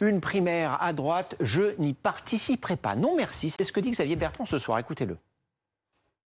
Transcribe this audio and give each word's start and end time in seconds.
Une 0.00 0.22
primaire 0.22 0.82
à 0.82 0.94
droite, 0.94 1.36
je 1.40 1.78
n'y 1.78 1.92
participerai 1.92 2.76
pas. 2.76 2.96
Non 2.96 3.14
merci, 3.16 3.50
c'est 3.50 3.64
ce 3.64 3.72
que 3.72 3.80
dit 3.80 3.90
Xavier 3.90 4.16
Bertrand 4.16 4.46
ce 4.46 4.56
soir. 4.56 4.78
Écoutez-le. 4.78 5.18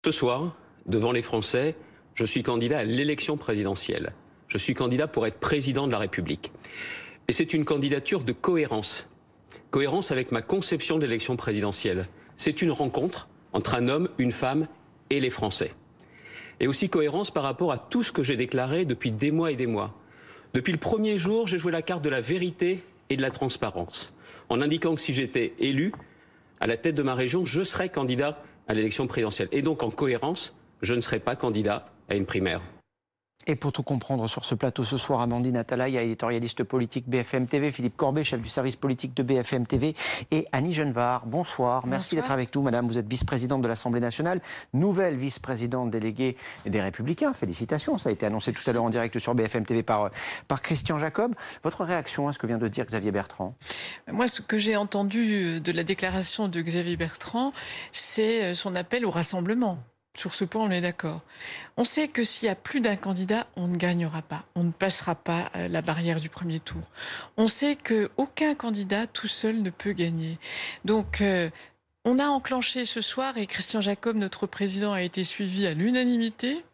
Ce 0.04 0.10
soir, 0.10 0.56
devant 0.86 1.12
les 1.12 1.22
Français, 1.22 1.76
je 2.14 2.24
suis 2.24 2.42
candidat 2.42 2.78
à 2.78 2.84
l'élection 2.84 3.36
présidentielle. 3.36 4.12
Je 4.48 4.58
suis 4.58 4.74
candidat 4.74 5.06
pour 5.06 5.24
être 5.24 5.38
président 5.38 5.86
de 5.86 5.92
la 5.92 5.98
République. 5.98 6.50
Et 7.28 7.32
c'est 7.32 7.54
une 7.54 7.64
candidature 7.64 8.24
de 8.24 8.32
cohérence. 8.32 9.06
Cohérence 9.70 10.10
avec 10.10 10.32
ma 10.32 10.42
conception 10.42 10.98
de 10.98 11.02
l'élection 11.02 11.36
présidentielle. 11.36 12.08
C'est 12.36 12.62
une 12.62 12.72
rencontre 12.72 13.28
entre 13.52 13.76
un 13.76 13.88
homme, 13.88 14.08
une 14.18 14.32
femme 14.32 14.66
et 15.10 15.20
les 15.20 15.30
Français. 15.30 15.72
Et 16.58 16.66
aussi 16.66 16.88
cohérence 16.88 17.30
par 17.30 17.44
rapport 17.44 17.70
à 17.70 17.78
tout 17.78 18.02
ce 18.02 18.10
que 18.10 18.24
j'ai 18.24 18.36
déclaré 18.36 18.84
depuis 18.84 19.12
des 19.12 19.30
mois 19.30 19.52
et 19.52 19.56
des 19.56 19.68
mois. 19.68 19.94
Depuis 20.54 20.72
le 20.72 20.78
premier 20.78 21.18
jour, 21.18 21.46
j'ai 21.46 21.58
joué 21.58 21.70
la 21.70 21.82
carte 21.82 22.02
de 22.02 22.08
la 22.08 22.20
vérité 22.20 22.82
et 23.10 23.16
de 23.16 23.22
la 23.22 23.30
transparence, 23.30 24.14
en 24.48 24.60
indiquant 24.62 24.94
que 24.94 25.00
si 25.00 25.12
j'étais 25.12 25.52
élu 25.58 25.92
à 26.60 26.66
la 26.66 26.76
tête 26.76 26.94
de 26.94 27.02
ma 27.02 27.14
région, 27.14 27.44
je 27.44 27.62
serais 27.62 27.88
candidat 27.88 28.42
à 28.68 28.74
l'élection 28.74 29.06
présidentielle. 29.06 29.48
Et 29.52 29.62
donc, 29.62 29.82
en 29.82 29.90
cohérence, 29.90 30.54
je 30.80 30.94
ne 30.94 31.00
serais 31.00 31.20
pas 31.20 31.36
candidat 31.36 31.86
à 32.08 32.14
une 32.14 32.26
primaire. 32.26 32.62
Et 33.46 33.56
pour 33.56 33.72
tout 33.72 33.82
comprendre 33.82 34.28
sur 34.28 34.44
ce 34.44 34.54
plateau 34.54 34.84
ce 34.84 34.98
soir, 34.98 35.22
Amandine 35.22 35.56
Atalaya, 35.56 36.02
éditorialiste 36.02 36.62
politique 36.62 37.08
BFM 37.08 37.46
TV, 37.46 37.72
Philippe 37.72 37.96
Corbet, 37.96 38.22
chef 38.22 38.40
du 38.42 38.50
service 38.50 38.76
politique 38.76 39.16
de 39.16 39.22
BFM 39.22 39.66
TV, 39.66 39.94
et 40.30 40.46
Annie 40.52 40.74
Genevard. 40.74 41.24
Bonsoir. 41.24 41.86
Merci 41.86 42.16
d'être 42.16 42.30
avec 42.30 42.54
nous, 42.54 42.60
madame. 42.60 42.86
Vous 42.86 42.98
êtes 42.98 43.08
vice-présidente 43.08 43.62
de 43.62 43.68
l'Assemblée 43.68 44.00
nationale, 44.00 44.42
nouvelle 44.74 45.16
vice-présidente 45.16 45.90
déléguée 45.90 46.36
des 46.66 46.82
Républicains. 46.82 47.32
Félicitations. 47.32 47.96
Ça 47.96 48.10
a 48.10 48.12
été 48.12 48.26
annoncé 48.26 48.52
tout 48.52 48.62
à 48.68 48.72
l'heure 48.72 48.84
en 48.84 48.90
direct 48.90 49.18
sur 49.18 49.34
BFM 49.34 49.64
TV 49.64 49.82
par, 49.82 50.10
par 50.46 50.60
Christian 50.60 50.98
Jacob. 50.98 51.34
Votre 51.62 51.84
réaction 51.84 52.28
à 52.28 52.34
ce 52.34 52.38
que 52.38 52.46
vient 52.46 52.58
de 52.58 52.68
dire 52.68 52.84
Xavier 52.84 53.10
Bertrand? 53.10 53.54
Moi, 54.12 54.28
ce 54.28 54.42
que 54.42 54.58
j'ai 54.58 54.76
entendu 54.76 55.60
de 55.60 55.72
la 55.72 55.82
déclaration 55.82 56.48
de 56.48 56.60
Xavier 56.60 56.96
Bertrand, 56.96 57.52
c'est 57.92 58.54
son 58.54 58.74
appel 58.74 59.06
au 59.06 59.10
rassemblement. 59.10 59.78
Sur 60.20 60.34
ce 60.34 60.44
point, 60.44 60.66
on 60.66 60.70
est 60.70 60.82
d'accord. 60.82 61.22
On 61.78 61.84
sait 61.84 62.06
que 62.06 62.24
s'il 62.24 62.44
y 62.44 62.50
a 62.50 62.54
plus 62.54 62.80
d'un 62.80 62.96
candidat, 62.96 63.46
on 63.56 63.68
ne 63.68 63.76
gagnera 63.78 64.20
pas. 64.20 64.44
On 64.54 64.64
ne 64.64 64.70
passera 64.70 65.14
pas 65.14 65.50
euh, 65.56 65.66
la 65.68 65.80
barrière 65.80 66.20
du 66.20 66.28
premier 66.28 66.60
tour. 66.60 66.82
On 67.38 67.48
sait 67.48 67.74
qu'aucun 67.74 68.54
candidat 68.54 69.06
tout 69.06 69.28
seul 69.28 69.62
ne 69.62 69.70
peut 69.70 69.92
gagner. 69.92 70.38
Donc, 70.84 71.22
euh, 71.22 71.48
on 72.04 72.18
a 72.18 72.26
enclenché 72.26 72.84
ce 72.84 73.00
soir, 73.00 73.38
et 73.38 73.46
Christian 73.46 73.80
Jacob, 73.80 74.14
notre 74.14 74.46
président, 74.46 74.92
a 74.92 75.00
été 75.00 75.24
suivi 75.24 75.66
à 75.66 75.72
l'unanimité, 75.72 76.66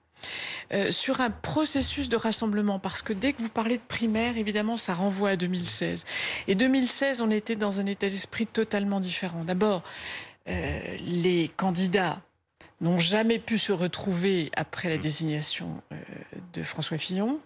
euh, 0.72 0.90
sur 0.90 1.20
un 1.20 1.30
processus 1.30 2.08
de 2.08 2.16
rassemblement. 2.16 2.80
Parce 2.80 3.00
que 3.00 3.12
dès 3.12 3.32
que 3.32 3.42
vous 3.42 3.48
parlez 3.48 3.76
de 3.76 3.82
primaire, 3.86 4.38
évidemment, 4.38 4.76
ça 4.76 4.92
renvoie 4.92 5.30
à 5.30 5.36
2016. 5.36 6.04
Et 6.48 6.56
2016, 6.56 7.20
on 7.20 7.30
était 7.30 7.54
dans 7.54 7.78
un 7.78 7.86
état 7.86 8.08
d'esprit 8.08 8.48
totalement 8.48 8.98
différent. 8.98 9.44
D'abord, 9.44 9.84
les 10.48 11.50
candidats 11.56 12.20
n'ont 12.80 12.98
jamais 12.98 13.38
pu 13.38 13.58
se 13.58 13.72
retrouver 13.72 14.50
après 14.56 14.88
la 14.88 14.98
désignation 14.98 15.82
euh, 15.92 15.96
de 16.52 16.62
François 16.62 16.98
Fillon. 16.98 17.40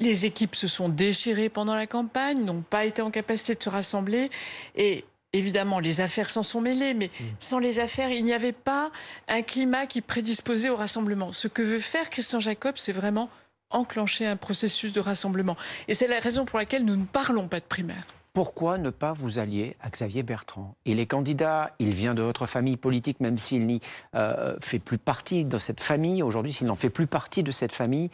Les 0.00 0.26
équipes 0.26 0.54
se 0.54 0.68
sont 0.68 0.88
déchirées 0.88 1.48
pendant 1.48 1.74
la 1.74 1.86
campagne, 1.86 2.44
n'ont 2.44 2.62
pas 2.62 2.84
été 2.84 3.00
en 3.00 3.10
capacité 3.10 3.54
de 3.54 3.62
se 3.62 3.68
rassembler 3.68 4.30
et 4.76 5.04
Évidemment, 5.32 5.80
les 5.80 6.00
affaires 6.00 6.30
s'en 6.30 6.42
sont 6.42 6.62
mêlées, 6.62 6.94
mais 6.94 7.08
mm. 7.08 7.24
sans 7.40 7.58
les 7.58 7.78
affaires, 7.78 8.10
il 8.10 8.24
n'y 8.24 8.32
avait 8.32 8.52
pas 8.52 8.90
un 9.28 9.42
climat 9.42 9.84
qui 9.84 10.00
prédisposait 10.00 10.70
au 10.70 10.76
rassemblement. 10.76 11.30
Ce 11.30 11.46
que 11.46 11.60
veut 11.60 11.78
faire 11.78 12.08
Christian 12.08 12.40
Jacob, 12.40 12.76
c'est 12.78 12.92
vraiment 12.92 13.28
enclencher 13.68 14.24
un 14.24 14.36
processus 14.36 14.92
de 14.92 15.00
rassemblement. 15.00 15.56
Et 15.88 15.94
c'est 15.94 16.06
la 16.06 16.20
raison 16.20 16.46
pour 16.46 16.58
laquelle 16.58 16.86
nous 16.86 16.96
ne 16.96 17.04
parlons 17.04 17.48
pas 17.48 17.60
de 17.60 17.66
primaire 17.66 18.06
pourquoi 18.36 18.76
ne 18.76 18.90
pas 18.90 19.14
vous 19.14 19.38
allier 19.38 19.78
à 19.80 19.88
Xavier 19.88 20.22
Bertrand 20.22 20.74
Il 20.84 21.00
est 21.00 21.06
candidat, 21.06 21.70
il 21.78 21.94
vient 21.94 22.14
de 22.14 22.20
votre 22.20 22.44
famille 22.44 22.76
politique, 22.76 23.18
même 23.18 23.38
s'il 23.38 23.66
n'y 23.66 23.80
euh, 24.14 24.58
fait 24.60 24.78
plus 24.78 24.98
partie 24.98 25.46
de 25.46 25.56
cette 25.56 25.80
famille. 25.80 26.22
Aujourd'hui, 26.22 26.52
s'il 26.52 26.66
n'en 26.66 26.74
fait 26.74 26.90
plus 26.90 27.06
partie 27.06 27.42
de 27.42 27.50
cette 27.50 27.72
famille, 27.72 28.10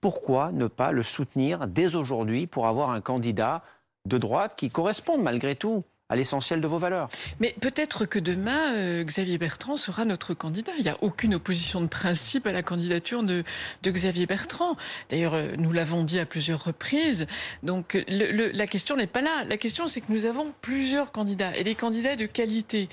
pourquoi 0.00 0.50
ne 0.50 0.66
pas 0.66 0.92
le 0.92 1.02
soutenir 1.02 1.66
dès 1.66 1.94
aujourd'hui 1.94 2.46
pour 2.46 2.66
avoir 2.66 2.88
un 2.88 3.02
candidat 3.02 3.62
de 4.06 4.16
droite 4.16 4.54
qui 4.56 4.70
corresponde 4.70 5.20
malgré 5.20 5.56
tout 5.56 5.84
à 6.08 6.14
l'essentiel 6.14 6.60
de 6.60 6.68
vos 6.68 6.78
valeurs. 6.78 7.08
Mais 7.40 7.56
peut-être 7.60 8.06
que 8.06 8.20
demain, 8.20 8.74
euh, 8.76 9.02
Xavier 9.02 9.38
Bertrand 9.38 9.76
sera 9.76 10.04
notre 10.04 10.34
candidat. 10.34 10.70
Il 10.78 10.84
n'y 10.84 10.90
a 10.90 10.96
aucune 11.00 11.34
opposition 11.34 11.80
de 11.80 11.88
principe 11.88 12.46
à 12.46 12.52
la 12.52 12.62
candidature 12.62 13.24
de, 13.24 13.42
Xavier 13.84 14.26
Bertrand. 14.26 14.76
D'ailleurs, 15.10 15.34
euh, 15.34 15.54
nous 15.58 15.72
l'avons 15.72 16.04
dit 16.04 16.20
à 16.20 16.26
plusieurs 16.26 16.62
reprises. 16.62 17.26
Donc 17.64 17.98
la 18.06 18.66
question 18.68 18.96
n'est 18.96 19.08
pas 19.08 19.20
là. 19.20 19.42
La 19.48 19.56
question, 19.56 19.88
c'est 19.88 20.00
que 20.00 20.12
nous 20.12 20.26
avons 20.26 20.52
plusieurs 20.60 21.10
candidats 21.10 21.56
et 21.56 21.64
des 21.64 21.74
candidats 21.74 22.14
de 22.14 22.26
qualité 22.26 22.88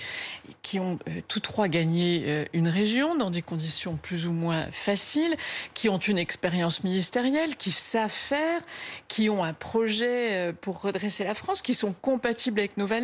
qui 0.64 0.80
ont 0.80 0.98
euh, 1.08 1.22
tous 1.28 1.40
trois 1.40 1.68
gagné 1.68 2.48
une 2.54 2.68
région 2.68 3.16
dans 3.16 3.30
des 3.30 3.42
conditions 3.42 3.96
plus 3.96 4.26
ou 4.26 4.34
moins 4.34 4.68
faciles, 4.72 5.36
qui 5.74 5.88
ont 5.88 5.98
une 5.98 6.18
expérience 6.18 6.84
ministérielle, 6.84 7.56
qui 7.58 7.72
savent 7.72 8.10
faire, 8.10 8.62
qui 9.08 9.30
ont 9.30 9.44
un 9.44 9.54
projet 9.54 10.54
pour 10.62 10.82
redresser 10.82 11.24
la 11.24 11.36
France, 11.36 11.62
qui 11.62 11.74
sont 11.74 11.94
compatibles 12.02 12.60
avec 12.60 12.78
nos 12.78 12.88
valeurs 12.88 13.03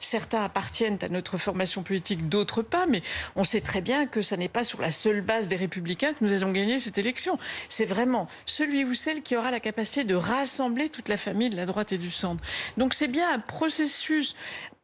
Certains 0.00 0.44
appartiennent 0.44 0.98
à 1.02 1.08
notre 1.08 1.38
formation 1.38 1.82
politique, 1.82 2.28
d'autres 2.28 2.62
pas, 2.62 2.86
mais 2.86 3.02
on 3.36 3.44
sait 3.44 3.60
très 3.60 3.80
bien 3.80 4.06
que 4.06 4.22
ce 4.22 4.34
n'est 4.34 4.48
pas 4.48 4.64
sur 4.64 4.80
la 4.80 4.90
seule 4.90 5.20
base 5.20 5.48
des 5.48 5.56
républicains 5.56 6.12
que 6.12 6.24
nous 6.24 6.32
allons 6.32 6.52
gagner 6.52 6.78
cette 6.78 6.98
élection. 6.98 7.38
C'est 7.68 7.84
vraiment 7.84 8.28
celui 8.46 8.84
ou 8.84 8.94
celle 8.94 9.22
qui 9.22 9.36
aura 9.36 9.50
la 9.50 9.60
capacité 9.60 10.04
de 10.04 10.14
rassembler 10.14 10.88
toute 10.88 11.08
la 11.08 11.16
famille 11.16 11.50
de 11.50 11.56
la 11.56 11.66
droite 11.66 11.92
et 11.92 11.98
du 11.98 12.10
centre. 12.10 12.44
Donc 12.76 12.94
c'est 12.94 13.08
bien 13.08 13.32
un 13.32 13.38
processus 13.38 14.34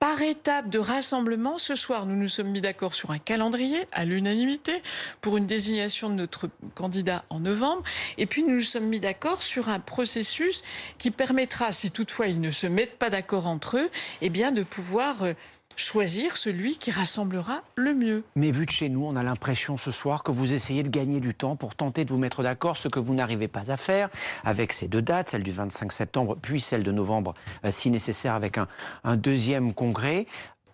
par 0.01 0.23
étape 0.23 0.71
de 0.71 0.79
rassemblement. 0.79 1.59
Ce 1.59 1.75
soir, 1.75 2.07
nous 2.07 2.17
nous 2.17 2.27
sommes 2.27 2.49
mis 2.49 2.63
d'accord 2.63 2.95
sur 2.95 3.11
un 3.11 3.19
calendrier 3.19 3.87
à 3.93 4.07
l'unanimité 4.07 4.73
pour 5.21 5.37
une 5.37 5.47
désignation 5.47 6.09
de 6.09 6.15
notre 6.15 6.49
candidat 6.75 7.25
en 7.29 7.41
novembre. 7.41 7.83
Et 8.17 8.25
puis, 8.25 8.43
nous 8.43 8.57
nous 8.57 8.63
sommes 8.63 8.87
mis 8.87 8.99
d'accord 8.99 9.43
sur 9.43 9.69
un 9.69 9.79
processus 9.79 10.63
qui 10.97 11.11
permettra, 11.11 11.71
si 11.71 11.91
toutefois 11.91 12.29
ils 12.29 12.41
ne 12.41 12.51
se 12.51 12.67
mettent 12.67 12.99
pas 12.99 13.11
d'accord 13.11 13.47
entre 13.47 13.77
eux, 13.77 13.91
eh 14.23 14.31
bien, 14.31 14.53
de 14.53 14.63
pouvoir 14.63 15.23
euh, 15.23 15.35
choisir 15.81 16.37
celui 16.37 16.77
qui 16.77 16.91
rassemblera 16.91 17.63
le 17.77 17.95
mieux. 17.95 18.25
Mais 18.37 18.51
vu 18.51 18.67
de 18.67 18.71
chez 18.71 18.89
nous, 18.89 19.05
on 19.05 19.17
a 19.17 19.23
l'impression 19.23 19.77
ce 19.77 19.91
soir 19.91 20.23
que 20.23 20.31
vous 20.31 20.53
essayez 20.53 20.83
de 20.83 20.89
gagner 20.89 21.21
du 21.21 21.35
temps 21.35 21.57
pour 21.57 21.75
tenter 21.75 22.05
de 22.05 22.11
vous 22.11 22.19
mettre 22.19 22.43
d'accord, 22.43 22.77
ce 22.77 22.89
que 22.89 23.01
vous 23.01 23.15
n'arrivez 23.15 23.49
pas 23.49 23.71
à 23.71 23.77
faire 23.77 24.11
avec 24.45 24.73
ces 24.73 24.89
deux 24.89 25.03
dates, 25.03 25.31
celle 25.31 25.43
du 25.43 25.53
25 25.53 25.93
septembre 25.93 26.37
puis 26.41 26.61
celle 26.61 26.83
de 26.83 26.93
novembre, 26.93 27.35
euh, 27.65 27.71
si 27.71 27.91
nécessaire, 27.91 28.35
avec 28.35 28.59
un, 28.59 28.69
un 29.05 29.17
deuxième 29.17 29.75
congrès. 29.75 30.27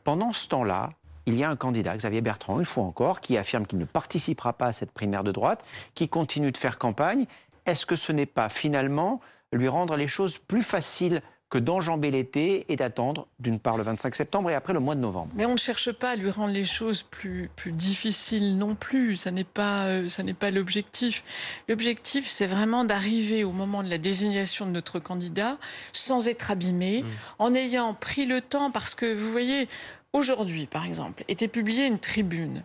Pendant 0.04 0.32
ce 0.32 0.48
temps-là, 0.48 0.90
il 1.26 1.36
y 1.36 1.44
a 1.44 1.50
un 1.50 1.56
candidat, 1.56 1.96
Xavier 1.96 2.20
Bertrand, 2.20 2.58
une 2.58 2.64
fois 2.64 2.84
encore, 2.84 3.20
qui 3.20 3.36
affirme 3.36 3.66
qu'il 3.66 3.78
ne 3.78 3.84
participera 3.84 4.52
pas 4.52 4.66
à 4.66 4.72
cette 4.72 4.92
primaire 4.92 5.24
de 5.24 5.32
droite, 5.32 5.64
qui 5.94 6.08
continue 6.08 6.52
de 6.52 6.56
faire 6.56 6.78
campagne. 6.78 7.26
Est-ce 7.66 7.84
que 7.84 7.96
ce 7.96 8.12
n'est 8.12 8.26
pas 8.26 8.48
finalement 8.48 9.20
lui 9.52 9.68
rendre 9.68 9.96
les 9.96 10.08
choses 10.08 10.38
plus 10.38 10.62
faciles 10.62 11.22
que 11.56 11.60
d'enjamber 11.60 12.10
l'été 12.10 12.66
et 12.68 12.76
d'attendre 12.76 13.28
d'une 13.40 13.58
part 13.58 13.78
le 13.78 13.82
25 13.82 14.14
septembre 14.14 14.50
et 14.50 14.54
après 14.54 14.74
le 14.74 14.80
mois 14.80 14.94
de 14.94 15.00
novembre. 15.00 15.32
Mais 15.34 15.46
on 15.46 15.52
ne 15.52 15.58
cherche 15.58 15.90
pas 15.90 16.10
à 16.10 16.16
lui 16.16 16.28
rendre 16.28 16.52
les 16.52 16.66
choses 16.66 17.02
plus, 17.02 17.48
plus 17.56 17.72
difficiles 17.72 18.58
non 18.58 18.74
plus. 18.74 19.16
Ça 19.16 19.30
n'est 19.30 19.42
pas, 19.42 19.86
euh, 19.86 20.10
ça 20.10 20.22
n'est 20.22 20.34
pas 20.34 20.50
l'objectif. 20.50 21.24
L'objectif, 21.66 22.28
c'est 22.28 22.46
vraiment 22.46 22.84
d'arriver 22.84 23.42
au 23.42 23.52
moment 23.52 23.82
de 23.82 23.88
la 23.88 23.96
désignation 23.96 24.66
de 24.66 24.70
notre 24.70 24.98
candidat 24.98 25.56
sans 25.94 26.28
être 26.28 26.50
abîmé, 26.50 27.02
mmh. 27.02 27.06
en 27.38 27.54
ayant 27.54 27.94
pris 27.94 28.26
le 28.26 28.42
temps 28.42 28.70
parce 28.70 28.94
que 28.94 29.14
vous 29.14 29.30
voyez, 29.30 29.66
aujourd'hui, 30.12 30.66
par 30.66 30.84
exemple, 30.84 31.24
était 31.28 31.48
publiée 31.48 31.86
une 31.86 31.98
tribune 31.98 32.64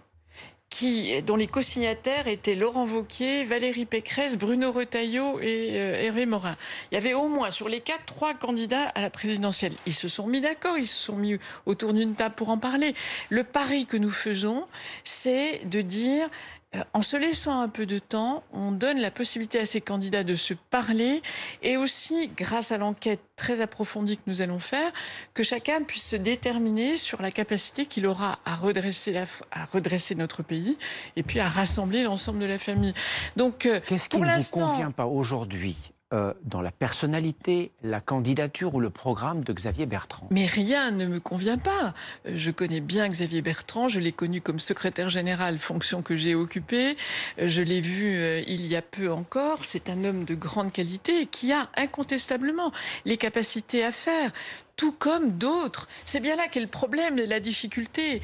dont 1.26 1.36
les 1.36 1.48
co-signataires 1.48 2.28
étaient 2.28 2.56
Laurent 2.56 2.86
Vauquier, 2.86 3.44
Valérie 3.44 3.86
Pécresse, 3.86 4.38
Bruno 4.38 4.72
Retailleau 4.72 5.40
et 5.40 5.72
euh, 5.74 6.06
Hervé 6.06 6.26
Morin. 6.26 6.56
Il 6.92 6.96
y 6.96 6.98
avait 6.98 7.14
au 7.14 7.28
moins 7.28 7.52
sur 7.52 7.70
les 7.70 7.82
quatre 7.82 8.06
trois 8.06 8.34
candidats 8.34 8.88
à 8.96 9.02
la 9.02 9.10
présidentielle. 9.10 9.74
Ils 9.86 9.94
se 9.94 10.08
sont 10.08 10.28
mis 10.28 10.42
d'accord, 10.42 10.78
ils 10.78 10.88
se 10.88 10.96
sont 10.96 11.18
mis 11.18 11.38
autour 11.66 11.94
d'une 11.94 12.16
table 12.16 12.36
pour 12.36 12.50
en 12.50 12.58
parler. 12.58 12.96
Le 13.30 13.44
pari 13.44 13.86
que 13.86 13.98
nous 13.98 14.10
faisons, 14.10 14.66
c'est 15.04 15.62
de 15.66 15.82
dire 15.82 16.30
en 16.94 17.02
se 17.02 17.18
laissant 17.18 17.60
un 17.60 17.68
peu 17.68 17.86
de 17.86 18.00
temps, 18.00 18.44
on 18.54 18.72
donne 18.72 19.00
la 19.00 19.12
possibilité 19.12 19.60
à 19.60 19.66
ces 19.66 19.82
candidats 19.82 20.24
de 20.24 20.36
se 20.36 20.54
parler 20.54 21.22
et 21.64 21.76
aussi, 21.76 22.32
grâce 22.38 22.72
à 22.72 22.78
l'enquête 22.78 23.20
très 23.36 23.60
approfondie 23.60 24.18
que 24.18 24.24
nous 24.28 24.42
allons 24.42 24.60
faire, 24.60 24.92
que 25.34 25.44
chacun 25.44 25.84
puisse 25.84 26.08
se 26.08 26.16
déterminer 26.16 26.96
sur 26.96 27.22
la 27.22 27.32
capacité 27.32 27.86
qu'il 27.86 28.06
aura 28.06 28.40
à 28.46 28.56
redresser, 28.56 29.12
la, 29.12 29.26
à 29.52 29.66
redresser 29.66 30.16
notre 30.16 30.44
pays 30.44 30.78
et 31.18 31.24
puis 31.24 31.40
à 31.40 31.48
rassembler 31.50 32.04
l'ensemble 32.04 32.40
de 32.40 32.46
la 32.46 32.58
famille. 32.58 32.94
Donc, 33.36 33.66
euh, 33.66 33.82
qu'est-ce 33.86 34.08
qui 34.08 34.18
ne 34.18 34.42
vous 34.42 34.50
convient 34.52 34.92
pas 34.92 35.06
aujourd'hui 35.06 35.78
euh, 36.14 36.34
dans 36.44 36.62
la 36.62 36.72
personnalité, 36.72 37.72
la 37.84 38.02
candidature 38.02 38.76
ou 38.76 38.80
le 38.80 38.90
programme 38.90 39.44
de 39.44 39.54
Xavier 39.54 39.86
Bertrand. 39.86 40.28
Mais 40.30 40.46
rien 40.46 40.92
ne 40.92 41.06
me 41.06 41.20
convient 41.20 41.58
pas. 41.58 41.94
Je 42.26 42.52
connais 42.52 42.82
bien 42.82 43.08
Xavier 43.08 43.42
Bertrand, 43.42 43.88
je 43.88 44.00
l'ai 44.00 44.12
connu 44.12 44.42
comme 44.42 44.60
secrétaire 44.60 45.10
général, 45.10 45.58
fonction 45.58 46.02
que 46.02 46.16
j'ai 46.16 46.36
occupée. 46.36 46.98
Je 47.38 47.62
l'ai 47.62 47.82
vu 47.82 48.16
euh, 48.16 48.42
il 48.48 48.68
y 48.68 48.76
a 48.76 48.82
peu 48.82 49.12
encore. 49.12 49.64
C'est 49.64 49.90
un 49.90 50.04
homme 50.04 50.26
de 50.26 50.36
grande 50.36 50.72
qualité 50.72 51.28
qui 51.28 51.54
a 51.54 51.70
incontestablement 51.78 52.72
les 53.06 53.18
capacités 53.18 53.84
à 53.84 53.92
faire 53.92 54.32
tout 54.76 54.92
comme 54.92 55.38
d'autres. 55.38 55.88
C'est 56.06 56.20
bien 56.20 56.36
là 56.36 56.48
qu'est 56.48 56.60
le 56.60 56.68
problème, 56.68 57.16
la 57.16 57.40
difficulté 57.40 58.22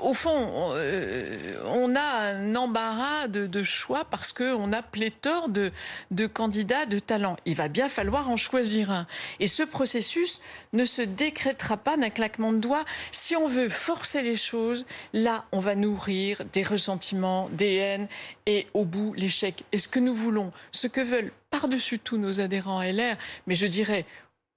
au 0.00 0.14
fond, 0.14 0.72
euh, 0.74 1.56
on 1.66 1.94
a 1.96 2.00
un 2.00 2.54
embarras 2.54 3.28
de, 3.28 3.62
choix 3.62 4.04
parce 4.04 4.32
qu'on 4.32 4.72
a 4.72 4.82
pléthore 4.82 5.48
de, 5.48 5.72
de, 6.10 6.26
candidats 6.26 6.86
de 6.86 6.98
talent. 6.98 7.36
Il 7.46 7.54
va 7.54 7.68
bien 7.68 7.88
falloir 7.88 8.30
en 8.30 8.36
choisir 8.36 8.90
un. 8.90 9.06
Et 9.40 9.46
ce 9.46 9.62
processus 9.62 10.40
ne 10.72 10.84
se 10.84 11.02
décrétera 11.02 11.76
pas 11.76 11.96
d'un 11.96 12.10
claquement 12.10 12.52
de 12.52 12.58
doigts. 12.58 12.84
Si 13.12 13.36
on 13.36 13.48
veut 13.48 13.68
forcer 13.68 14.22
les 14.22 14.36
choses, 14.36 14.86
là, 15.12 15.44
on 15.52 15.60
va 15.60 15.74
nourrir 15.74 16.42
des 16.52 16.62
ressentiments, 16.62 17.48
des 17.52 17.74
haines 17.76 18.08
et 18.46 18.66
au 18.74 18.84
bout, 18.84 19.14
l'échec. 19.14 19.64
Et 19.72 19.78
ce 19.78 19.88
que 19.88 20.00
nous 20.00 20.14
voulons, 20.14 20.50
ce 20.72 20.86
que 20.86 21.00
veulent 21.00 21.32
par-dessus 21.50 22.00
tout 22.00 22.18
nos 22.18 22.40
adhérents 22.40 22.82
LR, 22.82 23.16
mais 23.46 23.54
je 23.54 23.66
dirais 23.66 24.04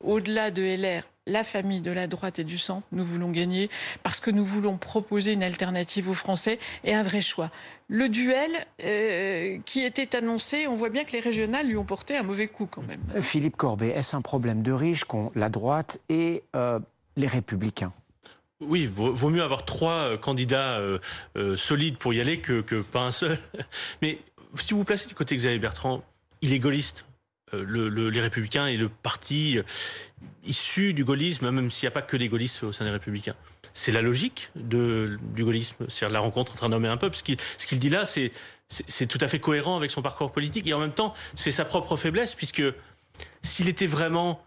au-delà 0.04 0.52
de 0.52 0.62
LR, 0.62 1.04
la 1.28 1.44
famille 1.44 1.82
de 1.82 1.92
la 1.92 2.08
droite 2.08 2.40
et 2.40 2.44
du 2.44 2.58
centre, 2.58 2.88
nous 2.92 3.04
voulons 3.04 3.30
gagner 3.30 3.70
parce 4.04 4.20
que 4.20 4.32
nous 4.32 4.46
voulons 4.46 4.78
proposer 4.78 5.34
une 5.34 5.44
alternative 5.44 6.10
aux 6.10 6.14
Français 6.14 6.60
et 6.84 6.94
un 6.94 7.04
vrai 7.04 7.22
choix. 7.22 7.52
Le 7.90 8.10
duel 8.10 8.52
euh, 8.84 9.58
qui 9.66 9.82
était 9.82 10.16
annoncé, 10.16 10.68
on 10.68 10.76
voit 10.76 10.90
bien 10.90 11.04
que 11.04 11.12
les 11.12 11.20
régionales 11.20 11.68
lui 11.68 11.78
ont 11.78 11.86
porté 11.86 12.18
un 12.18 12.24
mauvais 12.24 12.48
coup 12.48 12.68
quand 12.70 12.84
même. 12.84 13.02
Philippe 13.22 13.58
Corbet, 13.58 13.90
est-ce 13.90 14.16
un 14.16 14.22
problème 14.22 14.64
de 14.64 14.72
riches 14.72 15.04
qu'ont 15.04 15.32
la 15.36 15.50
droite 15.50 16.00
et 16.10 16.44
euh, 16.56 16.80
les 17.16 17.28
républicains? 17.28 17.94
Oui, 18.60 18.88
vaut 18.88 19.30
mieux 19.30 19.44
avoir 19.44 19.66
trois 19.66 19.92
euh, 19.92 20.18
candidats 20.18 20.80
solides 21.56 21.98
pour 21.98 22.14
y 22.14 22.22
aller 22.22 22.40
que, 22.40 22.62
que 22.62 22.82
pas 22.82 23.02
un 23.02 23.12
seul. 23.12 23.38
Mais 24.02 24.20
si 24.56 24.74
vous 24.74 24.80
vous 24.80 24.86
placez 24.86 25.08
du 25.08 25.16
côté 25.16 25.36
Xavier 25.36 25.60
Bertrand, 25.60 26.04
il 26.42 26.54
est 26.54 26.60
gaulliste. 26.60 27.06
Euh, 27.54 28.10
les 28.12 28.22
Républicains 28.22 28.68
et 28.68 28.76
le 28.76 28.90
parti 28.90 29.58
euh, 29.58 29.64
issu 30.46 30.94
du 30.94 31.06
gaullisme, 31.06 31.50
même 31.50 31.72
s'il 31.72 31.88
n'y 31.88 31.92
a 31.92 31.92
pas 31.92 32.02
que 32.02 32.18
des 32.18 32.28
gaullistes 32.28 32.64
au 32.64 32.74
sein 32.74 32.84
des 32.84 32.92
Républicains. 32.92 33.36
C'est 33.74 33.94
la 33.94 34.02
logique 34.02 34.50
de, 34.56 35.18
du 35.34 35.46
gaullisme, 35.46 35.86
c'est-à-dire 35.88 36.14
la 36.14 36.20
rencontre 36.20 36.54
entre 36.54 36.66
un 36.66 36.74
homme 36.74 36.84
et 36.84 36.90
un 36.90 36.98
peuple. 36.98 37.16
Ce 37.16 37.24
qu'il 37.68 37.80
dit 37.80 37.90
là, 37.90 38.04
c'est 38.06 39.08
tout 39.08 39.20
à 39.22 39.28
fait 39.28 39.40
cohérent 39.40 39.78
avec 39.78 39.92
son 39.92 40.02
parcours 40.02 40.32
politique 40.32 40.68
et 40.68 40.74
en 40.74 40.80
même 40.80 40.92
temps, 40.92 41.14
c'est 41.36 41.52
sa 41.52 41.64
propre 41.64 41.96
faiblesse, 41.96 42.36
puisque 42.36 42.64
s'il 43.44 43.70
était 43.70 43.88
vraiment 43.88 44.44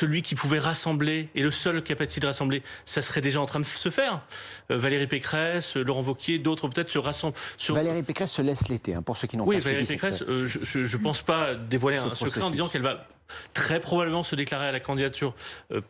celui 0.00 0.22
qui 0.22 0.34
pouvait 0.34 0.58
rassembler, 0.58 1.28
et 1.34 1.42
le 1.42 1.50
seul 1.50 1.82
capacité 1.82 2.20
de 2.20 2.26
rassembler, 2.26 2.62
ça 2.86 3.02
serait 3.02 3.20
déjà 3.20 3.40
en 3.40 3.46
train 3.46 3.60
de 3.60 3.66
se 3.66 3.90
faire. 3.90 4.22
Euh, 4.70 4.78
Valérie 4.78 5.06
Pécresse, 5.06 5.76
euh, 5.76 5.82
Laurent 5.82 6.02
Wauquiez, 6.02 6.38
d'autres 6.38 6.68
peut-être 6.68 6.90
se 6.90 6.98
rassemblent. 6.98 7.36
Sur... 7.56 7.74
Valérie 7.74 8.02
Pécresse 8.02 8.32
se 8.32 8.40
laisse 8.40 8.68
l'été, 8.68 8.94
hein, 8.94 9.02
pour 9.02 9.18
ceux 9.18 9.28
qui 9.28 9.36
n'ont 9.36 9.44
pas 9.44 9.50
Oui, 9.50 9.58
Valérie 9.58 9.84
Pécresse, 9.84 10.22
euh, 10.22 10.46
je 10.46 10.96
ne 10.96 11.02
pense 11.02 11.20
pas 11.20 11.54
dévoiler 11.54 11.98
un 11.98 12.14
secret 12.14 12.40
en 12.40 12.50
disant 12.50 12.68
qu'elle 12.68 12.82
va 12.82 13.06
très 13.54 13.78
probablement 13.78 14.22
se 14.22 14.34
déclarer 14.34 14.66
à 14.66 14.72
la 14.72 14.80
candidature 14.80 15.34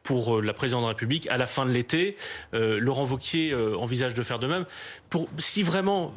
pour 0.03 0.43
la 0.43 0.53
présidence 0.53 0.83
de 0.83 0.87
la 0.87 0.91
République 0.91 1.27
à 1.29 1.39
la 1.39 1.47
fin 1.47 1.65
de 1.65 1.71
l'été. 1.71 2.17
Laurent 2.53 3.07
Wauquiez 3.07 3.55
envisage 3.55 4.13
de 4.13 4.23
faire 4.23 4.39
de 4.39 4.47
même. 4.47 4.67
Pour, 5.09 5.27
si 5.39 5.63
vraiment 5.63 6.13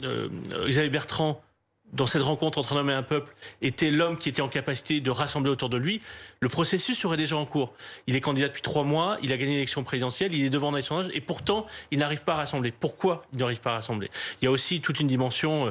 Xavier 0.00 0.90
Bertrand 0.90 1.42
dans 1.92 2.06
cette 2.06 2.22
rencontre 2.22 2.58
entre 2.58 2.72
un 2.72 2.80
homme 2.80 2.90
et 2.90 2.94
un 2.94 3.02
peuple 3.02 3.34
était 3.62 3.90
l'homme 3.90 4.16
qui 4.16 4.28
était 4.28 4.42
en 4.42 4.48
capacité 4.48 5.00
de 5.00 5.10
rassembler 5.10 5.50
autour 5.50 5.68
de 5.68 5.76
lui, 5.76 6.00
le 6.40 6.48
processus 6.48 6.98
serait 6.98 7.16
déjà 7.16 7.36
en 7.36 7.46
cours. 7.46 7.72
Il 8.06 8.16
est 8.16 8.20
candidat 8.20 8.48
depuis 8.48 8.62
trois 8.62 8.82
mois, 8.82 9.18
il 9.22 9.32
a 9.32 9.36
gagné 9.36 9.52
l'élection 9.52 9.84
présidentielle, 9.84 10.34
il 10.34 10.44
est 10.44 10.50
devant 10.50 10.72
les 10.72 10.82
sondages, 10.82 11.10
et 11.14 11.20
pourtant, 11.20 11.66
il 11.90 12.00
n'arrive 12.00 12.24
pas 12.24 12.34
à 12.34 12.36
rassembler. 12.38 12.72
Pourquoi 12.72 13.22
il 13.32 13.38
n'arrive 13.38 13.60
pas 13.60 13.72
à 13.72 13.74
rassembler? 13.74 14.10
Il 14.40 14.46
y 14.46 14.48
a 14.48 14.50
aussi 14.50 14.80
toute 14.80 15.00
une 15.00 15.06
dimension... 15.06 15.66
Euh, 15.66 15.70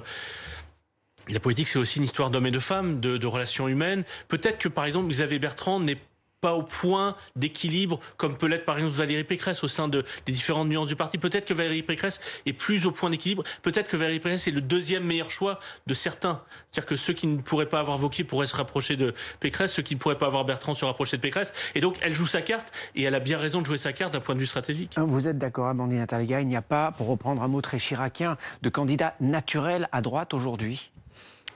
la 1.29 1.39
politique, 1.39 1.69
c'est 1.69 1.79
aussi 1.79 1.99
une 1.99 2.03
histoire 2.03 2.29
d'hommes 2.29 2.47
et 2.47 2.51
de 2.51 2.59
femmes, 2.59 2.99
de, 2.99 3.15
de 3.15 3.27
relations 3.27 3.69
humaines. 3.69 4.03
Peut-être 4.27 4.57
que, 4.57 4.67
par 4.67 4.83
exemple, 4.83 5.07
Xavier 5.07 5.39
Bertrand 5.39 5.79
n'est 5.79 5.97
pas 6.43 6.55
au 6.55 6.63
point 6.63 7.15
d'équilibre 7.37 8.01
comme 8.17 8.35
peut 8.37 8.47
l'être 8.47 8.65
par 8.65 8.77
exemple 8.77 8.97
Valérie 8.97 9.23
Pécresse 9.23 9.63
au 9.63 9.69
sein 9.69 9.87
de, 9.87 10.03
des 10.25 10.33
différentes 10.33 10.67
nuances 10.67 10.87
du 10.87 10.97
parti. 10.97 11.17
Peut-être 11.17 11.45
que 11.45 11.53
Valérie 11.53 11.83
Pécresse 11.83 12.19
est 12.45 12.51
plus 12.51 12.85
au 12.85 12.91
point 12.91 13.09
d'équilibre. 13.09 13.45
Peut-être 13.61 13.87
que 13.87 13.95
Valérie 13.95 14.19
Pécresse 14.19 14.45
est 14.49 14.51
le 14.51 14.59
deuxième 14.59 15.05
meilleur 15.05 15.31
choix 15.31 15.61
de 15.87 15.93
certains. 15.93 16.41
C'est-à-dire 16.69 16.89
que 16.89 16.95
ceux 16.97 17.13
qui 17.13 17.27
ne 17.27 17.37
pourraient 17.37 17.69
pas 17.69 17.79
avoir 17.79 17.97
Vauquier 17.97 18.25
pourraient 18.25 18.47
se 18.47 18.57
rapprocher 18.57 18.97
de 18.97 19.13
Pécresse, 19.39 19.71
ceux 19.71 19.83
qui 19.83 19.95
ne 19.95 19.99
pourraient 20.01 20.17
pas 20.17 20.25
avoir 20.25 20.43
Bertrand 20.43 20.73
se 20.73 20.83
rapprocher 20.83 21.15
de 21.15 21.21
Pécresse. 21.21 21.53
Et 21.75 21.79
donc 21.79 21.95
elle 22.01 22.13
joue 22.13 22.27
sa 22.27 22.41
carte 22.41 22.73
et 22.93 23.03
elle 23.03 23.15
a 23.15 23.21
bien 23.21 23.37
raison 23.37 23.61
de 23.61 23.65
jouer 23.65 23.77
sa 23.77 23.93
carte 23.93 24.11
d'un 24.11 24.19
point 24.19 24.35
de 24.35 24.41
vue 24.41 24.45
stratégique. 24.45 24.97
Vous 24.97 25.29
êtes 25.29 25.37
d'accord, 25.37 25.69
Amandine 25.69 25.99
Natalia, 25.99 26.41
il 26.41 26.47
n'y 26.47 26.57
a 26.57 26.61
pas, 26.61 26.91
pour 26.91 27.07
reprendre 27.07 27.41
un 27.41 27.47
mot 27.47 27.61
très 27.61 27.79
chiracien, 27.79 28.37
de 28.61 28.69
candidat 28.69 29.15
naturel 29.21 29.87
à 29.93 30.01
droite 30.01 30.33
aujourd'hui? 30.33 30.91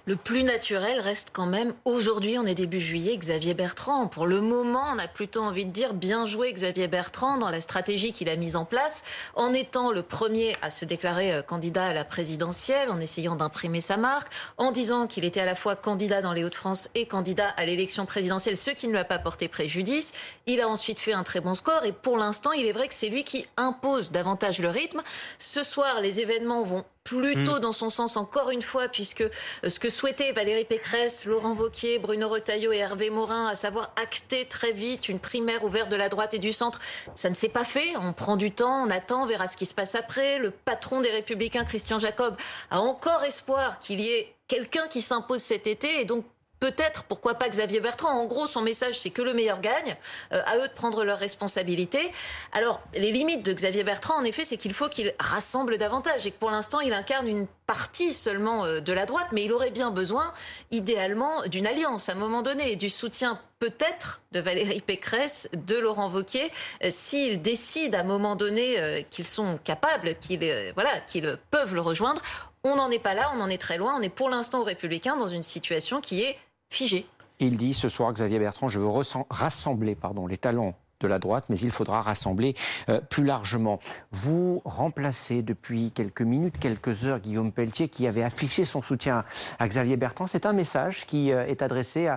Le 0.08 0.16
plus 0.16 0.44
naturel 0.44 1.02
reste 1.02 1.32
quand 1.34 1.48
même, 1.48 1.74
aujourd'hui, 1.84 2.38
on 2.40 2.46
est 2.46 2.56
début 2.56 2.80
juillet, 2.80 3.18
Xavier 3.18 3.54
Bertrand. 3.54 4.08
Pour 4.08 4.26
le 4.26 4.40
moment, 4.40 4.86
on 4.94 5.00
a 5.00 5.08
plutôt 5.10 5.42
envie 5.42 5.66
de 5.66 5.72
dire 5.72 5.94
bien 5.94 6.24
joué 6.24 6.54
Xavier 6.54 6.88
Bertrand 6.88 7.38
dans 7.38 7.50
la 7.50 7.60
stratégie 7.60 8.14
qu'il 8.14 8.30
a 8.30 8.38
mise 8.38 8.56
en 8.56 8.64
place, 8.64 9.04
en 9.36 9.54
étant 9.54 9.92
le 9.92 10.04
premier 10.04 10.56
à 10.62 10.70
se 10.70 10.86
déclarer 10.86 11.34
euh, 11.34 11.42
candidat 11.42 11.88
à 11.88 11.94
la 11.94 12.06
présidentielle, 12.06 12.90
en 12.90 13.02
essayant 13.02 13.36
d'imprimer 13.36 13.82
sa 13.82 13.98
marque, 13.98 14.32
en 14.58 14.72
disant 14.72 15.08
qu'il 15.08 15.26
était 15.26 15.42
à 15.42 15.46
la 15.46 15.56
fois 15.56 15.76
candidat 15.76 16.22
dans 16.22 16.32
les 16.32 16.46
Hauts-de-France 16.46 16.90
et 16.96 17.06
candidat 17.06 17.50
à 17.58 17.66
l'élection 17.66 18.06
présidentielle, 18.06 18.56
ce 18.56 18.72
qui 18.72 18.88
ne 18.88 18.94
lui 18.94 19.00
a 19.00 19.04
pas 19.04 19.20
porté 19.20 19.50
préjudice. 19.50 20.14
Il 20.46 20.62
a 20.62 20.70
ensuite 20.70 21.02
fait 21.02 21.12
un 21.12 21.24
très 21.24 21.42
bon 21.42 21.54
score 21.54 21.84
et 21.84 21.92
pour 21.92 22.16
l'instant, 22.16 22.54
il 22.54 22.66
est 22.66 22.72
vrai 22.72 22.88
que 22.88 22.94
c'est 22.94 23.10
lui 23.10 23.26
qui 23.26 23.46
impose 23.58 24.14
davantage 24.14 24.60
le 24.60 24.70
rythme. 24.70 25.02
Ce 25.38 25.64
soir, 25.64 26.00
les 26.00 26.22
événements 26.22 26.64
vont 26.64 26.86
plutôt 27.08 27.58
mm. 27.58 27.60
dans 27.60 27.72
son 27.72 27.90
sens 27.90 28.18
encore 28.18 28.52
une 28.52 28.62
fois, 28.62 28.88
puisque 28.88 29.22
euh, 29.22 29.30
ce 29.70 29.80
que 29.80 29.90
souhaitaient 29.90 30.32
Valérie 30.32 30.66
Pécresse, 30.66 31.26
Laurent 31.26 31.54
Vauquier, 31.54 32.00
Bruno 32.00 32.28
Retailleau 32.30 32.72
et 32.72 32.78
Hervé 32.78 33.10
Morin, 33.10 33.48
à 33.48 33.56
savoir 33.56 33.92
acter 34.02 34.46
très 34.46 34.72
vite 34.72 35.10
une 35.10 35.20
primaire 35.20 35.64
ouverte 35.64 35.90
de 35.90 35.96
la 35.96 36.10
droite 36.10 36.34
et 36.34 36.40
du 36.40 36.54
centre, 36.54 36.80
ça 37.16 37.30
ne 37.30 37.36
s'est 37.36 37.50
pas 37.50 37.64
fait. 37.64 37.96
On 38.02 38.14
prend 38.14 38.38
du 38.38 38.52
temps, 38.52 38.86
on 38.86 38.90
attend, 38.90 39.24
on 39.24 39.26
verra 39.26 39.48
ce 39.48 39.58
qui 39.58 39.66
se 39.66 39.74
passe 39.74 39.96
après. 39.96 40.40
Le 40.40 40.52
patron 40.52 41.02
des 41.02 41.12
Républicains, 41.12 41.66
Christian 41.66 42.00
Jacob, 42.00 42.36
a 42.70 42.82
encore 42.82 43.24
espoir 43.24 43.80
qu'il 43.80 44.02
y 44.02 44.10
ait 44.10 44.34
quelqu'un 44.48 44.88
qui 44.88 45.02
s'impose 45.02 45.42
cet 45.42 45.68
été 45.68 46.02
et 46.02 46.06
donc 46.06 46.26
Peut-être, 46.60 47.04
pourquoi 47.04 47.36
pas 47.36 47.50
Xavier 47.50 47.80
Bertrand. 47.80 48.10
En 48.10 48.26
gros, 48.26 48.48
son 48.48 48.62
message, 48.62 49.00
c'est 49.00 49.12
que 49.12 49.22
le 49.22 49.34
meilleur 49.34 49.62
gagne. 49.62 49.96
Euh, 50.34 50.42
à 50.46 50.58
eux 50.58 50.68
de 50.68 50.74
prendre 50.74 51.04
leurs 51.04 51.20
responsabilités. 51.20 52.12
Alors, 52.52 52.82
les 52.94 53.12
limites 53.12 53.44
de 53.46 53.54
Xavier 53.54 53.84
Bertrand, 53.84 54.16
en 54.16 54.24
effet, 54.24 54.44
c'est 54.44 54.58
qu'il 54.58 54.74
faut 54.74 54.90
qu'il 54.90 55.14
rassemble 55.20 55.78
davantage 55.78 56.26
et 56.26 56.32
que 56.32 56.38
pour 56.38 56.50
l'instant, 56.50 56.80
il 56.80 56.94
incarne 56.94 57.28
une 57.28 57.48
partie 57.68 58.14
seulement 58.14 58.66
euh, 58.66 58.80
de 58.80 58.94
la 58.94 59.06
droite, 59.06 59.28
mais 59.32 59.44
il 59.44 59.54
aurait 59.54 59.72
bien 59.72 59.92
besoin, 59.92 60.34
idéalement, 60.72 61.44
d'une 61.48 61.68
alliance 61.68 62.10
à 62.10 62.14
un 62.14 62.16
moment 62.16 62.42
donné 62.42 62.72
et 62.72 62.76
du 62.76 62.90
soutien 62.90 63.40
peut-être 63.60 64.22
de 64.32 64.40
Valérie 64.40 64.82
Pécresse, 64.82 65.50
de 65.54 65.78
Laurent 65.78 66.10
Wauquiez, 66.10 66.52
euh, 66.84 66.90
s'ils 66.90 67.42
décident 67.42 67.98
à 67.98 68.02
un 68.02 68.06
moment 68.06 68.36
donné 68.36 69.06
qu'ils 69.10 69.26
sont 69.26 69.60
capables, 69.64 70.16
qu'ils 70.16 70.40
voilà, 70.74 71.00
qu'ils 71.02 71.38
peuvent 71.52 71.74
le 71.74 71.82
rejoindre. 71.82 72.22
On 72.64 72.76
n'en 72.76 72.92
est 72.92 73.00
pas 73.00 73.14
là, 73.14 73.32
on 73.36 73.40
en 73.40 73.50
est 73.50 73.62
très 73.62 73.78
loin. 73.78 73.96
On 73.98 74.02
est 74.02 74.10
pour 74.10 74.30
l'instant 74.30 74.62
aux 74.62 74.66
Républicains 74.66 75.16
dans 75.16 75.28
une 75.28 75.44
situation 75.44 76.02
qui 76.02 76.24
est 76.24 76.38
figé. 76.70 77.06
Il 77.40 77.58
dit 77.58 77.74
ce 77.74 77.90
soir, 77.90 78.12
Xavier 78.14 78.40
Bertrand, 78.40 78.68
je 78.68 78.80
veux 78.80 78.90
rassembler 79.30 79.96
pardon, 79.96 80.26
les 80.28 80.38
talents 80.38 80.76
de 81.00 81.08
la 81.08 81.20
droite, 81.20 81.46
mais 81.50 81.60
il 81.60 81.72
faudra 81.72 82.02
rassembler 82.02 82.56
euh, 82.90 83.00
plus 83.00 83.24
largement. 83.24 83.80
Vous 84.12 84.62
remplacez 84.66 85.42
depuis 85.42 85.92
quelques 85.92 86.22
minutes, 86.22 86.58
quelques 86.58 87.06
heures, 87.06 87.20
Guillaume 87.20 87.52
Pelletier, 87.52 87.90
qui 87.90 88.08
avait 88.08 88.24
affiché 88.24 88.66
son 88.66 88.82
soutien 88.82 89.24
à 89.60 89.68
Xavier 89.68 89.98
Bertrand. 89.98 90.28
C'est 90.28 90.46
un 90.46 90.54
message 90.54 91.06
qui 91.06 91.32
euh, 91.32 91.46
est 91.46 91.62
adressé 91.62 92.10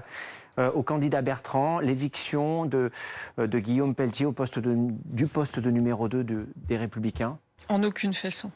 euh, 0.59 0.71
au 0.73 0.83
candidat 0.83 1.23
Bertrand, 1.23 1.81
l'éviction 1.81 2.65
de, 2.65 2.91
de, 3.37 3.59
Guillaume 3.59 3.95
Pelletier 3.95 4.27
au 4.27 4.33
poste 4.33 4.59
du 4.59 5.27
poste 5.27 5.61
de 5.61 5.71
numéro 5.71 6.09
2 6.09 6.49
des 6.57 6.77
Républicains? 6.77 7.39
En 7.69 7.83
aucune 7.83 8.15
façon. 8.15 8.51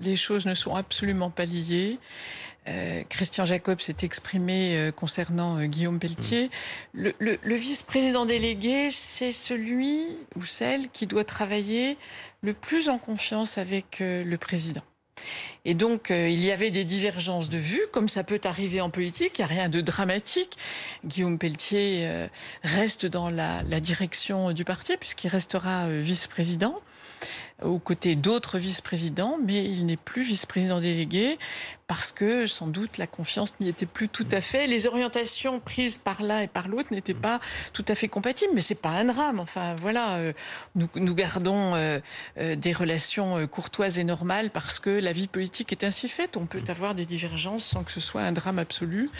Les 0.00 0.16
choses 0.16 0.46
ne 0.46 0.54
sont 0.54 0.74
absolument 0.74 1.30
pas 1.30 1.44
liées. 1.44 1.98
Euh, 2.68 3.02
Christian 3.08 3.44
Jacob 3.44 3.80
s'est 3.80 3.96
exprimé 4.02 4.76
euh, 4.76 4.92
concernant 4.92 5.58
euh, 5.58 5.64
Guillaume 5.64 5.98
Pelletier. 5.98 6.50
Mm. 6.94 7.08
Le, 7.18 7.54
vice-président 7.54 8.26
délégué, 8.26 8.90
c'est 8.90 9.32
celui 9.32 10.18
ou 10.36 10.44
celle 10.44 10.90
qui 10.90 11.06
doit 11.06 11.24
travailler 11.24 11.96
le 12.42 12.52
plus 12.52 12.88
en 12.88 12.98
confiance 12.98 13.58
avec 13.58 13.98
le 14.00 14.36
président. 14.36 14.82
Et 15.66 15.74
donc, 15.74 16.08
il 16.08 16.42
y 16.42 16.50
avait 16.50 16.70
des 16.70 16.84
divergences 16.84 17.50
de 17.50 17.58
vues, 17.58 17.82
comme 17.92 18.08
ça 18.08 18.24
peut 18.24 18.40
arriver 18.44 18.80
en 18.80 18.88
politique, 18.88 19.38
il 19.38 19.42
n'y 19.42 19.44
a 19.44 19.48
rien 19.48 19.68
de 19.68 19.82
dramatique. 19.82 20.56
Guillaume 21.04 21.38
Pelletier 21.38 22.08
reste 22.62 23.04
dans 23.04 23.28
la, 23.28 23.62
la 23.64 23.80
direction 23.80 24.52
du 24.52 24.64
parti, 24.64 24.96
puisqu'il 24.96 25.28
restera 25.28 25.90
vice-président 25.90 26.74
aux 27.62 27.78
côtés 27.78 28.16
d'autres 28.16 28.58
vice-présidents, 28.58 29.38
mais 29.44 29.64
il 29.64 29.86
n'est 29.86 29.96
plus 29.96 30.22
vice-président 30.22 30.80
délégué 30.80 31.38
parce 31.90 32.12
que 32.12 32.46
sans 32.46 32.68
doute 32.68 32.98
la 32.98 33.08
confiance 33.08 33.52
n'y 33.58 33.68
était 33.68 33.84
plus 33.84 34.08
tout 34.08 34.26
à 34.30 34.40
fait. 34.40 34.68
Les 34.68 34.86
orientations 34.86 35.58
prises 35.58 35.98
par 35.98 36.22
l'un 36.22 36.42
et 36.42 36.46
par 36.46 36.68
l'autre 36.68 36.88
n'étaient 36.92 37.14
pas 37.14 37.40
tout 37.72 37.84
à 37.88 37.96
fait 37.96 38.06
compatibles, 38.06 38.52
mais 38.54 38.60
c'est 38.60 38.80
pas 38.80 38.90
un 38.90 39.06
drame. 39.06 39.40
Enfin 39.40 39.74
voilà, 39.74 40.18
euh, 40.18 40.32
nous, 40.76 40.88
nous, 40.94 41.14
gardons 41.16 41.74
euh, 41.74 41.98
euh, 42.38 42.54
des 42.54 42.72
relations 42.72 43.44
courtoises 43.48 43.98
et 43.98 44.04
normales 44.04 44.50
parce 44.50 44.78
que 44.78 44.90
la 44.90 45.10
vie 45.10 45.26
politique 45.26 45.72
est 45.72 45.82
ainsi 45.82 46.08
faite. 46.08 46.36
On 46.36 46.46
peut 46.46 46.62
avoir 46.68 46.94
des 46.94 47.06
divergences 47.06 47.64
sans 47.64 47.82
que 47.82 47.90
ce 47.90 48.00
soit 48.00 48.22
un 48.22 48.30
drame 48.30 48.60
absolu. 48.60 49.10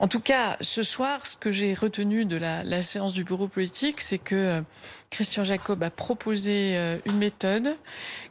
En 0.00 0.08
tout 0.08 0.20
cas, 0.20 0.56
ce 0.60 0.82
soir, 0.82 1.26
ce 1.26 1.36
que 1.36 1.50
j'ai 1.50 1.74
retenu 1.74 2.24
de 2.24 2.36
la, 2.36 2.82
séance 2.82 3.12
du 3.12 3.24
bureau 3.24 3.48
politique, 3.48 4.00
c'est 4.00 4.18
que 4.18 4.62
Christian 5.10 5.44
Jacob 5.44 5.82
a 5.82 5.90
proposé 5.90 6.76
une 7.06 7.16
méthode 7.16 7.76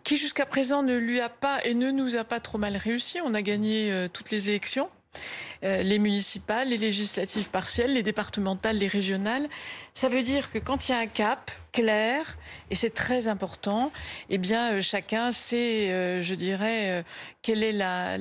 qui 0.03 0.17
jusqu'à 0.17 0.46
présent 0.46 0.84
ne 0.84 0.98
lui 0.98 1.22
a 1.22 1.29
pas 1.29 1.63
et 1.63 1.74
ne 1.74 1.91
nous 1.91 2.17
a 2.17 2.24
pas 2.24 2.39
trop 2.39 2.58
mal 2.58 2.75
réussi. 2.75 3.20
On 3.24 3.34
a 3.34 3.41
gagné 3.41 4.08
toutes 4.12 4.29
les 4.32 4.50
élections. 4.50 4.89
Euh, 5.63 5.82
les 5.82 5.98
municipales, 5.98 6.70
les 6.70 6.77
législatives 6.77 7.50
partielles, 7.50 7.93
les 7.93 8.03
départementales, 8.03 8.77
les 8.77 8.88
régionales. 8.88 9.48
Ça 9.93 10.10
veut 10.10 10.22
dire 10.22 10.51
que 10.51 10.58
quand 10.58 10.89
il 10.89 10.91
y 10.91 10.96
a 10.96 10.98
un 10.98 11.08
cap 11.08 11.51
clair, 11.72 12.38
et 12.70 12.75
c'est 12.75 12.93
très 12.93 13.29
important, 13.29 13.91
eh 14.29 14.38
bien 14.38 14.74
euh, 14.74 14.82
chacun 14.82 15.32
sait, 15.32 15.91
euh, 15.93 16.22
je 16.22 16.34
dirais, 16.34 17.05
quelle 17.41 17.63
est 17.63 17.72
la, 17.72 18.17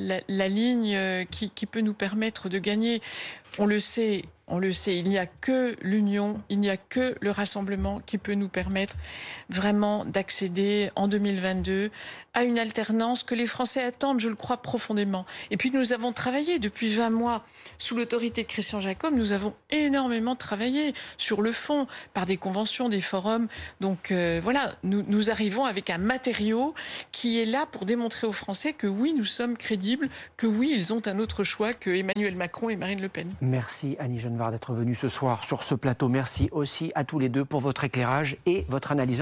ligne 0.48 1.26
qui, 1.30 1.50
qui 1.50 1.66
peut 1.66 1.80
nous 1.80 1.94
permettre 1.94 2.48
de 2.48 2.58
gagner. 2.58 3.02
On 3.58 3.66
le 3.66 3.80
sait, 3.80 4.24
on 4.52 4.58
le 4.58 4.70
sait, 4.70 4.98
il 4.98 5.08
n'y 5.08 5.16
a 5.16 5.24
que 5.24 5.74
l'union, 5.80 6.38
il 6.50 6.60
n'y 6.60 6.68
a 6.68 6.76
que 6.76 7.16
le 7.22 7.30
rassemblement 7.30 8.00
qui 8.04 8.18
peut 8.18 8.34
nous 8.34 8.50
permettre 8.50 8.94
vraiment 9.48 10.04
d'accéder 10.04 10.90
en 10.94 11.08
2022 11.08 11.90
à 12.34 12.44
une 12.44 12.58
alternance 12.58 13.22
que 13.22 13.34
les 13.34 13.46
Français 13.46 13.82
attendent, 13.82 14.20
je 14.20 14.28
le 14.28 14.34
crois 14.34 14.58
profondément. 14.58 15.24
Et 15.50 15.56
puis 15.56 15.70
nous 15.70 15.94
avons 15.94 16.12
travaillé 16.12 16.58
depuis 16.58 16.94
20 16.94 17.08
mois 17.08 17.31
sous 17.78 17.96
l'autorité 17.96 18.42
de 18.42 18.48
Christian 18.48 18.80
Jacob, 18.80 19.14
nous 19.14 19.32
avons 19.32 19.54
énormément 19.70 20.36
travaillé 20.36 20.94
sur 21.16 21.42
le 21.42 21.52
fond 21.52 21.86
par 22.14 22.26
des 22.26 22.36
conventions, 22.36 22.88
des 22.88 23.00
forums. 23.00 23.48
Donc 23.80 24.10
euh, 24.10 24.40
voilà, 24.42 24.74
nous, 24.82 25.04
nous 25.06 25.30
arrivons 25.30 25.64
avec 25.64 25.90
un 25.90 25.98
matériau 25.98 26.74
qui 27.12 27.40
est 27.40 27.46
là 27.46 27.66
pour 27.70 27.84
démontrer 27.84 28.26
aux 28.26 28.32
Français 28.32 28.72
que 28.72 28.86
oui, 28.86 29.14
nous 29.16 29.24
sommes 29.24 29.56
crédibles, 29.56 30.08
que 30.36 30.46
oui, 30.46 30.72
ils 30.74 30.92
ont 30.92 31.02
un 31.06 31.18
autre 31.18 31.44
choix 31.44 31.74
que 31.74 31.90
Emmanuel 31.90 32.36
Macron 32.36 32.68
et 32.68 32.76
Marine 32.76 33.00
Le 33.00 33.08
Pen. 33.08 33.32
Merci 33.40 33.96
Annie 33.98 34.20
Genevard 34.20 34.52
d'être 34.52 34.72
venue 34.72 34.94
ce 34.94 35.08
soir 35.08 35.44
sur 35.44 35.62
ce 35.62 35.74
plateau. 35.74 36.08
Merci 36.08 36.48
aussi 36.52 36.92
à 36.94 37.04
tous 37.04 37.18
les 37.18 37.28
deux 37.28 37.44
pour 37.44 37.60
votre 37.60 37.84
éclairage 37.84 38.36
et 38.46 38.64
votre 38.68 38.92
analyse. 38.92 39.20